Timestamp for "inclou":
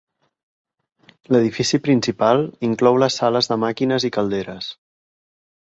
2.69-2.99